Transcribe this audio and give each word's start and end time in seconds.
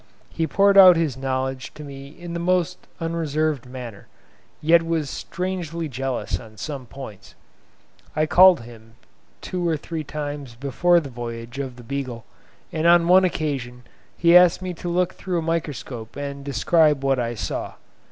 He 0.31 0.47
poured 0.47 0.79
out 0.79 0.95
his 0.97 1.15
knowledge 1.15 1.75
to 1.75 1.83
me 1.83 2.07
in 2.07 2.33
the 2.33 2.39
most 2.39 2.79
unreserved 2.99 3.67
manner, 3.67 4.07
yet 4.59 4.81
was 4.81 5.11
strangely 5.11 5.87
jealous 5.87 6.39
on 6.39 6.57
some 6.57 6.87
points. 6.87 7.35
I 8.15 8.25
called 8.25 8.61
on 8.61 8.65
him 8.65 8.93
two 9.41 9.67
or 9.69 9.77
three 9.77 10.03
times 10.03 10.55
before 10.55 10.99
the 10.99 11.11
voyage 11.11 11.59
of 11.59 11.75
the 11.75 11.83
"Beagle", 11.83 12.25
and 12.73 12.87
on 12.87 13.07
one 13.07 13.25
occasion 13.25 13.83
he 14.17 14.35
asked 14.35 14.59
me 14.63 14.73
to 14.73 14.89
look 14.89 15.13
through 15.13 15.37
a 15.37 15.41
microscope 15.43 16.15
and 16.15 16.43
describe 16.43 17.03
what 17.03 17.19
I 17.19 17.35
saw. 17.35 17.75